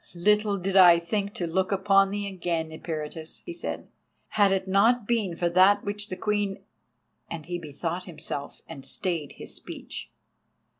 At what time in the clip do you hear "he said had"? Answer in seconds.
3.45-4.51